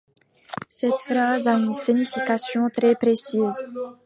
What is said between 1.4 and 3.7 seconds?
a une signification très précise...